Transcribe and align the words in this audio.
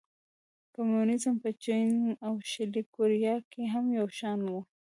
کمونېزم 0.75 1.35
په 1.43 1.49
چین 1.63 1.89
او 2.25 2.33
شلي 2.51 2.83
کوریا 2.95 3.35
کې 3.51 3.63
هم 3.73 3.85
یو 3.99 4.07
شان 4.19 4.39
و. 4.47 4.53